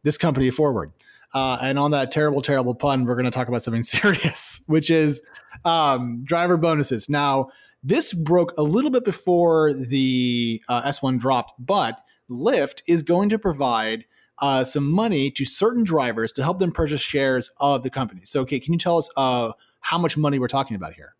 this 0.01 0.17
company 0.17 0.49
forward. 0.49 0.91
Uh, 1.35 1.59
and 1.61 1.77
on 1.77 1.91
that 1.91 2.11
terrible, 2.11 2.41
terrible 2.41 2.73
pun, 2.73 3.05
we're 3.05 3.13
going 3.13 3.25
to 3.25 3.29
talk 3.29 3.49
about 3.49 3.61
something 3.61 3.83
serious, 3.83 4.63
which 4.65 4.89
is 4.89 5.21
um, 5.63 6.23
driver 6.25 6.57
bonuses. 6.57 7.07
Now, 7.07 7.49
this 7.83 8.13
broke 8.13 8.53
a 8.57 8.63
little 8.63 8.91
bit 8.91 9.03
before 9.03 9.73
the 9.73 10.61
uh, 10.69 10.83
S1 10.83 11.19
dropped, 11.19 11.53
but 11.59 11.99
Lyft 12.29 12.81
is 12.87 13.03
going 13.03 13.29
to 13.29 13.37
provide 13.37 14.05
uh, 14.39 14.63
some 14.63 14.89
money 14.89 15.29
to 15.31 15.45
certain 15.45 15.83
drivers 15.83 16.31
to 16.33 16.43
help 16.43 16.59
them 16.59 16.71
purchase 16.71 17.01
shares 17.01 17.51
of 17.59 17.83
the 17.83 17.89
company. 17.89 18.21
So, 18.23 18.41
okay, 18.41 18.59
can 18.59 18.73
you 18.73 18.79
tell 18.79 18.97
us 18.97 19.09
uh, 19.15 19.51
how 19.81 19.97
much 19.97 20.17
money 20.17 20.39
we're 20.39 20.47
talking 20.47 20.75
about 20.75 20.93
here? 20.93 21.15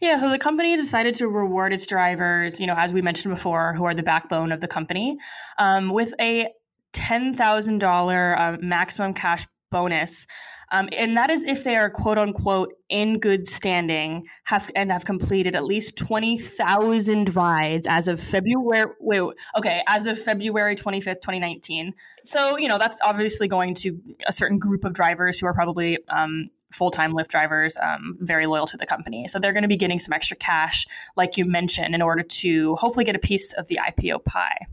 Yeah, 0.00 0.20
so 0.20 0.28
the 0.28 0.38
company 0.38 0.76
decided 0.76 1.14
to 1.16 1.28
reward 1.28 1.72
its 1.72 1.86
drivers, 1.86 2.60
you 2.60 2.66
know, 2.66 2.74
as 2.76 2.92
we 2.92 3.00
mentioned 3.00 3.32
before, 3.32 3.72
who 3.74 3.84
are 3.84 3.94
the 3.94 4.02
backbone 4.02 4.50
of 4.50 4.60
the 4.60 4.68
company, 4.68 5.16
um, 5.58 5.90
with 5.90 6.12
a 6.20 6.48
$10,000 6.92 8.38
uh, 8.38 8.58
maximum 8.60 9.14
cash 9.14 9.46
bonus 9.70 10.26
um, 10.72 10.88
and 10.96 11.16
that 11.16 11.30
is 11.30 11.44
if 11.44 11.62
they 11.62 11.76
are 11.76 11.88
quote 11.88 12.18
unquote 12.18 12.72
in 12.88 13.18
good 13.18 13.46
standing 13.46 14.26
have 14.44 14.70
and 14.74 14.90
have 14.90 15.04
completed 15.04 15.54
at 15.54 15.64
least 15.64 15.96
20,000 15.96 17.36
rides 17.36 17.86
as 17.88 18.08
of 18.08 18.20
February 18.20 18.92
wait, 19.00 19.22
okay 19.56 19.82
as 19.86 20.06
of 20.06 20.18
February 20.18 20.74
25th 20.74 21.20
2019 21.20 21.94
so 22.24 22.56
you 22.58 22.68
know 22.68 22.78
that's 22.78 22.98
obviously 23.04 23.46
going 23.46 23.74
to 23.74 23.98
a 24.26 24.32
certain 24.32 24.58
group 24.58 24.84
of 24.84 24.92
drivers 24.92 25.38
who 25.38 25.46
are 25.46 25.54
probably 25.54 25.98
um, 26.08 26.50
full-time 26.72 27.12
Lyft 27.12 27.28
drivers 27.28 27.76
um, 27.76 28.16
very 28.20 28.46
loyal 28.46 28.66
to 28.66 28.76
the 28.76 28.86
company. 28.86 29.28
So 29.28 29.38
they're 29.38 29.52
going 29.52 29.62
to 29.62 29.68
be 29.68 29.76
getting 29.76 29.98
some 29.98 30.12
extra 30.12 30.36
cash 30.36 30.86
like 31.16 31.36
you 31.36 31.44
mentioned 31.44 31.94
in 31.94 32.02
order 32.02 32.22
to 32.22 32.76
hopefully 32.76 33.04
get 33.04 33.14
a 33.14 33.20
piece 33.20 33.52
of 33.52 33.68
the 33.68 33.78
IPO 33.86 34.24
pie 34.24 34.66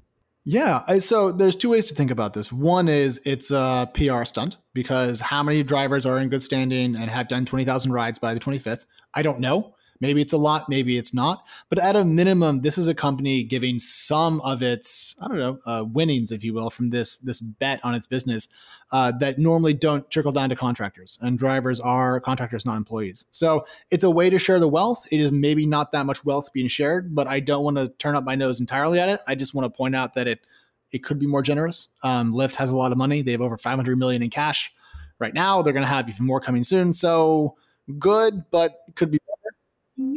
yeah. 0.45 0.99
So 0.99 1.31
there's 1.31 1.55
two 1.55 1.69
ways 1.69 1.85
to 1.85 1.95
think 1.95 2.11
about 2.11 2.33
this. 2.33 2.51
One 2.51 2.87
is 2.89 3.21
it's 3.25 3.51
a 3.51 3.89
PR 3.93 4.25
stunt 4.25 4.57
because 4.73 5.19
how 5.19 5.43
many 5.43 5.63
drivers 5.63 6.05
are 6.05 6.19
in 6.19 6.29
good 6.29 6.43
standing 6.43 6.95
and 6.95 7.09
have 7.09 7.27
done 7.27 7.45
20,000 7.45 7.91
rides 7.91 8.19
by 8.19 8.33
the 8.33 8.39
25th? 8.39 8.85
I 9.13 9.21
don't 9.21 9.39
know. 9.39 9.75
Maybe 10.01 10.21
it's 10.21 10.33
a 10.33 10.37
lot, 10.37 10.69
maybe 10.69 10.97
it's 10.97 11.13
not. 11.13 11.43
But 11.67 11.79
at 11.79 11.95
a 11.95 12.05
minimum, 12.05 12.61
this 12.61 12.77
is 12.77 12.87
a 12.87 12.93
company 12.93 13.43
giving 13.43 13.79
some 13.79 14.39
of 14.41 14.61
its, 14.63 15.15
I 15.21 15.27
don't 15.27 15.37
know, 15.37 15.59
uh, 15.65 15.83
winnings, 15.83 16.31
if 16.31 16.43
you 16.43 16.53
will, 16.53 16.69
from 16.69 16.89
this 16.89 17.17
this 17.17 17.41
bet 17.41 17.83
on 17.83 17.95
its 17.95 18.07
business 18.07 18.47
uh, 18.91 19.11
that 19.19 19.37
normally 19.37 19.73
don't 19.73 20.09
trickle 20.09 20.31
down 20.31 20.49
to 20.49 20.55
contractors. 20.55 21.19
And 21.21 21.37
drivers 21.37 21.79
are 21.79 22.19
contractors, 22.19 22.65
not 22.65 22.77
employees. 22.77 23.25
So 23.31 23.65
it's 23.91 24.03
a 24.03 24.09
way 24.09 24.29
to 24.29 24.39
share 24.39 24.59
the 24.59 24.69
wealth. 24.69 25.05
It 25.11 25.19
is 25.19 25.31
maybe 25.31 25.65
not 25.65 25.91
that 25.91 26.05
much 26.05 26.23
wealth 26.23 26.51
being 26.53 26.67
shared, 26.67 27.13
but 27.13 27.27
I 27.27 27.39
don't 27.39 27.63
want 27.63 27.77
to 27.77 27.87
turn 27.87 28.15
up 28.15 28.23
my 28.23 28.35
nose 28.35 28.59
entirely 28.59 28.99
at 28.99 29.09
it. 29.09 29.19
I 29.27 29.35
just 29.35 29.53
want 29.53 29.65
to 29.65 29.77
point 29.77 29.95
out 29.95 30.13
that 30.13 30.27
it 30.27 30.45
it 30.91 31.03
could 31.03 31.19
be 31.19 31.27
more 31.27 31.43
generous. 31.43 31.89
Um, 32.03 32.33
Lyft 32.33 32.55
has 32.55 32.71
a 32.71 32.75
lot 32.75 32.91
of 32.91 32.97
money. 32.97 33.21
They 33.21 33.33
have 33.33 33.41
over 33.41 33.57
500 33.57 33.97
million 33.97 34.23
in 34.23 34.29
cash 34.29 34.73
right 35.19 35.33
now. 35.33 35.61
They're 35.61 35.73
going 35.73 35.85
to 35.85 35.89
have 35.89 36.09
even 36.09 36.25
more 36.25 36.39
coming 36.39 36.63
soon. 36.63 36.93
So 36.93 37.57
good, 37.99 38.43
but 38.49 38.79
could 38.95 39.11
be 39.11 39.19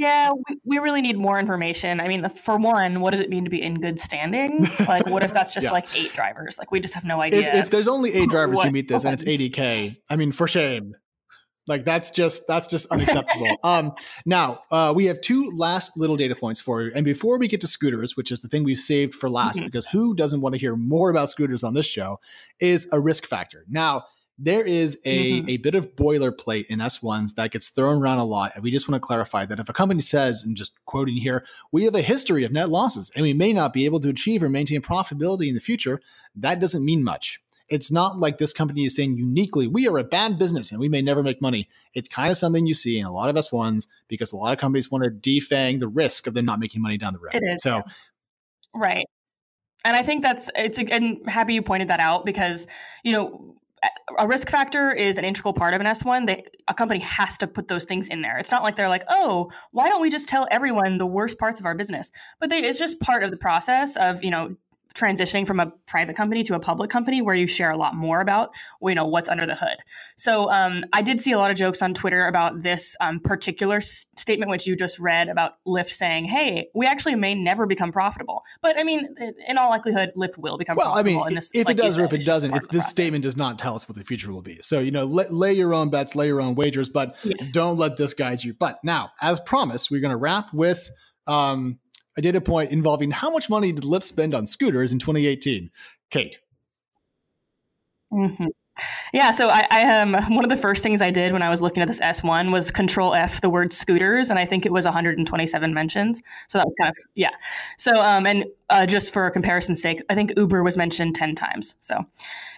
yeah, 0.03 0.31
we, 0.33 0.59
we 0.65 0.79
really 0.79 1.01
need 1.01 1.17
more 1.17 1.39
information. 1.39 2.01
I 2.01 2.09
mean, 2.09 2.29
for 2.29 2.57
one, 2.57 3.01
what 3.01 3.13
does 3.13 3.21
it 3.21 3.31
mean 3.31 3.45
to 3.45 3.51
be 3.51 3.63
in 3.63 3.81
good 3.81 4.01
standing? 4.01 4.67
Like, 4.81 5.07
what 5.07 5.23
if 5.23 5.33
that's 5.33 5.53
just 5.55 5.67
yeah. 5.67 5.71
like 5.71 5.87
eight 5.97 6.13
drivers? 6.13 6.59
Like, 6.59 6.73
we 6.73 6.81
just 6.81 6.95
have 6.95 7.05
no 7.05 7.21
idea. 7.21 7.55
If, 7.55 7.67
if 7.67 7.71
there's 7.71 7.87
only 7.87 8.13
eight 8.13 8.29
drivers 8.37 8.63
who 8.63 8.71
meet 8.73 8.89
this 8.89 9.05
and 9.05 9.15
it's 9.15 9.23
80K, 9.23 9.97
I 10.11 10.17
mean, 10.17 10.33
for 10.33 10.49
shame. 10.49 10.95
Like 11.69 11.85
that's 11.85 12.11
just 12.11 12.49
that's 12.49 12.67
just 12.67 12.91
unacceptable. 12.91 13.57
um, 13.63 13.93
now 14.27 14.59
uh, 14.73 14.93
we 14.97 15.05
have 15.05 15.21
two 15.21 15.53
last 15.55 15.97
little 15.97 16.17
data 16.17 16.35
points 16.35 16.61
for 16.61 16.83
you, 16.83 16.91
and 16.93 17.05
before 17.05 17.39
we 17.39 17.47
get 17.47 17.61
to 17.61 17.69
scooters, 17.69 18.17
which 18.17 18.33
is 18.33 18.41
the 18.41 18.49
thing 18.49 18.65
we've 18.65 18.79
saved 18.79 19.15
for 19.15 19.31
last, 19.31 19.59
mm-hmm. 19.59 19.67
because 19.67 19.87
who 19.87 20.13
doesn't 20.13 20.41
want 20.41 20.57
to 20.57 20.59
hear 20.59 20.75
more 20.75 21.09
about 21.09 21.31
scooters 21.31 21.63
on 21.63 21.75
this 21.75 21.87
show, 21.87 22.19
is 22.59 22.89
a 22.91 22.99
risk 22.99 23.27
factor. 23.27 23.65
Now 23.69 24.07
there 24.39 24.65
is 24.65 24.99
a, 25.05 25.41
mm-hmm. 25.41 25.49
a 25.51 25.57
bit 25.59 25.75
of 25.75 25.95
boilerplate 25.95 26.67
in 26.67 26.79
S1s 26.79 27.35
that 27.35 27.51
gets 27.51 27.69
thrown 27.69 28.03
around 28.03 28.19
a 28.19 28.25
lot. 28.25 28.53
And 28.55 28.65
we 28.65 28.71
just 28.71 28.89
want 28.89 29.01
to 29.01 29.07
clarify 29.07 29.45
that 29.47 29.61
if 29.61 29.69
a 29.69 29.73
company 29.73 30.01
says, 30.01 30.43
and 30.43 30.57
just 30.57 30.85
quoting 30.85 31.17
here, 31.17 31.45
we 31.71 31.85
have 31.85 31.95
a 31.95 32.03
history 32.03 32.45
of 32.45 32.53
net 32.53 32.71
losses 32.71 33.11
and 33.15 33.23
we 33.23 33.35
may 33.35 33.53
not 33.53 33.73
be 33.73 33.85
able 33.85 34.01
to 34.01 34.09
achieve 34.09 34.43
or 34.43 34.49
maintain 34.49 34.81
profitability 34.81 35.49
in 35.49 35.55
the 35.55 35.61
future, 35.61 36.01
that 36.35 36.61
doesn't 36.61 36.85
mean 36.85 37.05
much. 37.05 37.41
It's 37.69 37.91
not 37.91 38.19
like 38.19 38.39
this 38.39 38.53
company 38.53 38.85
is 38.85 38.97
saying 38.97 39.17
uniquely, 39.17 39.67
we 39.67 39.89
are 39.89 39.97
a 39.97 40.05
bad 40.05 40.39
business 40.39 40.71
and 40.71 40.81
we 40.81 40.89
may 40.89 41.01
never 41.01 41.23
make 41.23 41.41
money. 41.41 41.69
It's 41.95 42.09
kind 42.09 42.31
of 42.31 42.37
something 42.37 42.67
you 42.67 42.75
see 42.75 42.99
in 42.99 43.07
a 43.07 43.13
lot 43.13 43.29
of 43.29 43.37
S1s 43.37 43.87
because 44.09 44.33
a 44.33 44.37
lot 44.37 44.53
of 44.53 44.59
companies 44.59 44.91
want 44.91 45.05
to 45.05 45.11
defang 45.11 45.79
the 45.79 45.89
risk 45.89 46.27
of 46.27 46.35
them 46.35 46.45
not 46.45 46.59
making 46.59 46.83
money 46.83 46.99
down 46.99 47.13
the 47.13 47.19
road. 47.19 47.35
It 47.35 47.43
is. 47.45 47.63
So, 47.63 47.83
right. 48.75 49.07
And 49.85 49.97
I 49.97 50.03
think 50.03 50.23
that's 50.23 50.51
it's 50.55 50.79
and 50.79 51.29
happy 51.29 51.55
you 51.55 51.63
pointed 51.63 51.89
that 51.89 51.99
out 51.99 52.25
because 52.25 52.67
you 53.03 53.13
know 53.13 53.57
a 54.19 54.27
risk 54.27 54.49
factor 54.49 54.93
is 54.93 55.19
an 55.19 55.25
integral 55.25 55.53
part 55.53 55.75
of 55.75 55.81
an 55.81 55.87
S1. 55.87 56.27
They, 56.27 56.45
a 56.69 56.75
company 56.75 57.01
has 57.01 57.39
to 57.39 57.47
put 57.47 57.69
those 57.69 57.85
things 57.85 58.09
in 58.09 58.23
there. 58.23 58.39
It's 58.39 58.51
not 58.51 58.63
like 58.63 58.77
they're 58.77 58.89
like, 58.89 59.05
oh, 59.09 59.51
why 59.73 59.89
don't 59.89 60.01
we 60.01 60.11
just 60.11 60.29
tell 60.29 60.47
everyone 60.51 60.99
the 60.99 61.07
worst 61.07 61.39
parts 61.39 61.59
of 61.59 61.67
our 61.67 61.75
business? 61.75 62.11
But 62.39 62.51
they, 62.51 62.63
it's 62.63 62.79
just 62.79 63.01
part 63.01 63.23
of 63.23 63.31
the 63.31 63.37
process 63.37 63.97
of, 63.97 64.23
you 64.23 64.31
know, 64.31 64.57
transitioning 64.93 65.47
from 65.47 65.61
a 65.61 65.73
private 65.87 66.17
company 66.17 66.43
to 66.45 66.55
a 66.55 66.61
public 66.61 66.91
company 66.91 67.23
where 67.23 67.35
you 67.35 67.47
share 67.47 67.71
a 67.71 67.77
lot 67.77 67.95
more 67.95 68.21
about 68.21 68.51
you 68.83 68.95
know 68.95 69.07
what's 69.07 69.29
under 69.29 69.47
the 69.47 69.55
hood 69.55 69.77
so 70.17 70.51
um, 70.51 70.85
i 70.93 71.03
did 71.03 71.21
see 71.21 71.33
a 71.33 71.39
lot 71.39 71.51
of 71.51 71.57
jokes 71.57 71.83
on 71.83 71.95
twitter 71.95 72.27
about 72.27 72.63
this 72.63 72.97
um, 73.01 73.21
particular 73.21 73.77
s- 73.77 74.07
statement 74.17 74.51
which 74.51 74.67
you 74.67 74.77
just 74.77 74.99
read 74.99 75.29
about 75.29 75.53
lyft 75.67 75.91
saying 75.91 76.25
hey 76.25 76.69
we 76.75 76.87
actually 76.87 77.15
may 77.15 77.35
never 77.35 77.67
become 77.67 77.93
profitable 77.93 78.43
but 78.61 78.79
i 78.79 78.83
mean 78.83 79.09
in 79.47 79.59
all 79.59 79.71
likelihood 79.71 80.11
lyft 80.17 80.37
will 80.39 80.59
become 80.59 80.77
profitable. 80.77 80.95
well 80.95 81.25
i 81.25 81.29
mean 81.29 81.35
this, 81.35 81.51
if 81.55 81.67
like 81.67 81.79
it 81.79 81.83
does 81.83 81.95
said, 81.95 82.03
or 82.03 82.05
if 82.05 82.13
it 82.13 82.25
doesn't 82.25 82.55
if 82.55 82.69
this 82.69 82.87
statement 82.87 83.23
does 83.23 83.37
not 83.37 83.59
tell 83.59 83.75
us 83.75 83.89
what 83.89 83.97
the 83.97 84.05
future 84.05 84.33
will 84.33 84.43
be 84.43 84.59
so 84.61 84.81
you 84.81 84.91
know 84.91 85.05
let, 85.05 85.33
lay 85.33 85.53
your 85.53 85.75
own 85.75 85.91
bets 85.91 86.15
lay 86.15 86.27
your 86.27 86.41
own 86.41 86.55
wagers 86.55 86.89
but 86.89 87.17
yes. 87.25 87.51
don't 87.53 87.77
let 87.77 87.97
this 87.97 88.15
guide 88.15 88.43
you 88.43 88.55
but 88.55 88.79
now 88.85 89.11
as 89.21 89.41
promised 89.41 89.91
we're 89.91 90.01
going 90.01 90.11
to 90.11 90.17
wrap 90.17 90.53
with 90.53 90.91
um, 91.27 91.79
a 92.17 92.23
data 92.23 92.41
point 92.41 92.71
involving 92.71 93.11
how 93.11 93.31
much 93.31 93.49
money 93.49 93.73
did 93.73 93.85
Lyft 93.85 94.05
spend 94.05 94.35
on 94.35 94.47
scooters 94.47 94.93
in 94.93 94.99
2018? 94.99 95.71
Kate. 96.11 96.41
Mm-hmm. 98.13 98.47
Yeah, 99.13 99.31
so 99.33 99.49
I, 99.49 99.67
I 99.71 100.01
um 100.01 100.15
one 100.35 100.45
of 100.45 100.49
the 100.49 100.57
first 100.57 100.83
things 100.83 101.03
I 101.03 101.11
did 101.11 101.33
when 101.33 101.43
I 101.43 101.51
was 101.51 101.61
looking 101.61 101.83
at 101.83 101.89
this 101.89 102.01
S1 102.01 102.51
was 102.53 102.71
control 102.71 103.15
F 103.15 103.41
the 103.41 103.51
word 103.51 103.73
scooters, 103.73 104.31
and 104.31 104.39
I 104.39 104.47
think 104.47 104.65
it 104.65 104.73
was 104.73 104.85
127 104.85 105.75
mentions. 105.75 106.23
So 106.49 106.59
that 106.59 106.67
was 106.67 106.75
kind 106.81 106.89
of 106.89 106.97
yeah. 107.15 107.31
So 107.77 108.01
um 108.01 108.27
and 108.27 108.47
uh, 108.71 108.87
just 108.87 109.13
for 109.13 109.31
comparison's 109.31 109.83
sake, 109.83 110.03
I 110.09 110.15
think 110.15 110.33
Uber 110.37 110.63
was 110.63 110.79
mentioned 110.79 111.15
10 111.15 111.35
times. 111.35 111.77
So, 111.81 112.07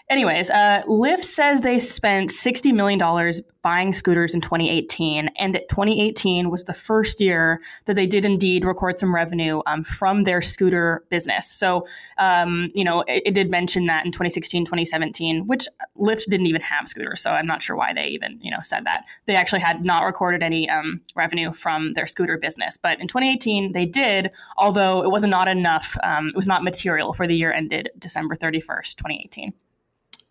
anyways, 0.09 0.49
uh, 0.49 0.85
Lyft 0.87 1.25
says 1.25 1.63
they 1.63 1.81
spent 1.81 2.31
60 2.31 2.71
million 2.71 3.01
dollars 3.01 3.41
buying 3.64 3.94
scooters 3.94 4.35
in 4.35 4.42
2018. 4.42 5.28
And 5.38 5.54
2018 5.54 6.50
was 6.50 6.64
the 6.64 6.75
first 6.75 7.18
year 7.18 7.62
that 7.87 7.94
they 7.94 8.06
did 8.06 8.25
indeed 8.26 8.62
record 8.62 8.99
some 8.99 9.12
revenue 9.12 9.62
um, 9.66 9.83
from 9.83 10.25
their 10.25 10.42
scooter 10.42 11.02
business. 11.09 11.50
So, 11.50 11.87
um, 12.18 12.71
you 12.75 12.85
know, 12.85 13.00
it, 13.09 13.23
it, 13.25 13.35
did 13.35 13.50
mention 13.50 13.85
that 13.85 14.04
in 14.04 14.12
2016, 14.12 14.66
2017, 14.66 15.47
which 15.47 15.66
Lyft 15.99 16.26
didn't 16.26 16.47
even 16.47 16.61
have 16.61 16.87
scooters. 16.87 17.23
So 17.23 17.30
I'm 17.30 17.47
not 17.47 17.62
sure 17.62 17.75
why 17.75 17.94
they 17.94 18.06
even, 18.09 18.38
you 18.42 18.50
know, 18.50 18.61
said 18.62 18.85
that. 18.85 19.06
They 19.25 19.35
actually 19.35 19.61
had 19.61 19.83
not 19.83 20.04
recorded 20.04 20.42
any 20.42 20.68
um, 20.68 21.00
revenue 21.16 21.50
from 21.50 21.94
their 21.94 22.06
scooter 22.06 22.37
business. 22.37 22.76
But 22.76 23.00
in 23.00 23.09
2018, 23.09 23.73
they 23.73 23.87
did, 23.87 24.30
although 24.59 25.02
it 25.02 25.11
was 25.11 25.25
not 25.25 25.49
enough. 25.49 25.97
Um, 26.02 26.28
it 26.28 26.37
was 26.37 26.47
not 26.47 26.62
material 26.62 27.14
for 27.14 27.26
the 27.26 27.35
year 27.35 27.50
ended 27.50 27.88
December 27.99 28.37
31st, 28.37 28.97
2018. 28.97 29.54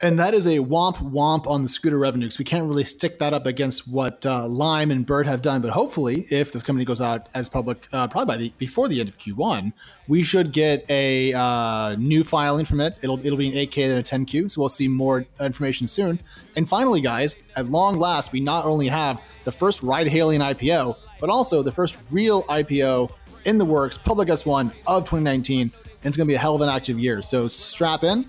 And 0.04 0.20
that 0.20 0.34
is 0.34 0.48
a 0.48 0.58
womp 0.58 0.98
womp 0.98 1.48
on 1.48 1.64
the 1.64 1.70
scooter 1.70 1.98
revenue 1.98 2.26
because 2.26 2.38
we 2.38 2.44
can't 2.44 2.68
really 2.68 2.84
stick 2.84 3.20
that 3.20 3.34
up 3.34 3.46
against 3.46 3.88
what 3.88 4.26
uh, 4.26 4.46
Lime 4.50 4.92
and 4.92 5.06
Bird 5.06 5.26
have 5.28 5.42
done. 5.42 5.62
But 5.62 5.72
hopefully, 5.72 6.28
if 6.30 6.52
this 6.52 6.62
company 6.62 6.84
goes 6.84 7.00
out 7.00 7.30
as 7.34 7.48
public, 7.48 7.88
uh, 7.94 8.10
probably 8.10 8.34
by 8.34 8.38
the 8.38 8.54
before 8.58 8.90
the 8.90 9.00
end 9.00 9.08
of 9.08 9.18
Q1, 9.18 9.72
we 10.10 10.22
should 10.22 10.52
get 10.52 10.86
a 10.90 11.32
uh, 11.32 11.96
new 11.98 12.26
filing 12.26 12.66
from 12.66 12.82
it. 12.82 12.98
It'll 13.02 13.18
it'll 13.26 13.38
be 13.38 13.48
an 13.48 13.54
8K 13.54 13.92
and 13.92 14.00
a 14.00 14.04
10Q, 14.04 14.52
so 14.52 14.60
we'll 14.60 14.68
see 14.68 14.90
more 14.90 15.26
information 15.40 15.88
soon. 15.88 16.20
And 16.58 16.68
finally, 16.68 17.00
guys, 17.00 17.38
at 17.56 17.68
long 17.68 17.98
last, 17.98 18.34
we 18.34 18.42
not 18.42 18.66
only 18.66 18.90
have 18.90 19.26
the 19.46 19.54
first 19.54 19.84
ride-hailing 19.84 20.42
IPO, 20.42 20.98
but 21.22 21.30
also 21.30 21.64
the 21.64 21.72
first 21.72 21.98
real 22.12 22.44
IPO 22.44 23.10
in 23.46 23.58
the 23.58 23.64
works, 23.64 23.98
public 23.98 24.28
S1 24.28 24.74
of 24.86 25.04
2019. 25.06 25.62
And 25.62 25.72
it's 26.10 26.18
going 26.18 26.28
to 26.28 26.32
be 26.32 26.36
a 26.36 26.40
hell 26.40 26.56
of 26.56 26.62
an 26.62 26.68
active 26.68 27.00
year. 27.00 27.22
So 27.22 27.48
strap 27.48 28.04
in 28.04 28.26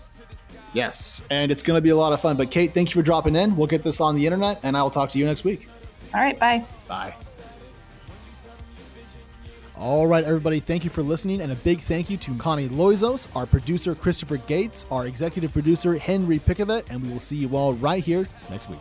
Yes, 0.75 1.23
and 1.31 1.51
it's 1.51 1.63
going 1.63 1.77
to 1.79 1.81
be 1.81 1.91
a 1.91 1.97
lot 1.97 2.13
of 2.13 2.21
fun. 2.21 2.37
But 2.37 2.51
Kate, 2.51 2.75
thank 2.75 2.91
you 2.91 3.01
for 3.01 3.03
dropping 3.03 3.37
in. 3.37 3.57
We'll 3.57 3.69
get 3.69 3.83
this 3.83 4.01
on 4.01 4.15
the 4.15 4.27
internet, 4.27 4.61
and 4.63 4.77
I 4.77 4.83
will 4.83 4.91
talk 4.91 5.09
to 5.11 5.19
you 5.19 5.25
next 5.25 5.45
week. 5.45 5.69
All 6.13 6.21
right, 6.21 6.39
bye. 6.39 6.65
Bye. 6.89 7.15
All 9.77 10.07
right, 10.07 10.25
everybody, 10.25 10.61
thank 10.61 10.85
you 10.85 10.91
for 10.91 11.03
listening, 11.03 11.41
and 11.41 11.51
a 11.51 11.57
big 11.57 11.81
thank 11.81 12.09
you 12.09 12.17
to 12.19 12.35
Connie 12.37 12.69
Loizos, 12.69 13.27
our 13.35 13.45
producer 13.45 13.95
Christopher 13.95 14.37
Gates, 14.37 14.87
our 14.91 15.07
executive 15.07 15.53
producer 15.53 15.99
Henry 15.99 16.39
Pickavet, 16.39 16.85
and 16.91 17.03
we 17.03 17.09
will 17.09 17.19
see 17.19 17.37
you 17.37 17.57
all 17.57 17.75
right 17.75 18.03
here 18.03 18.27
next 18.51 18.71
week. 18.71 18.79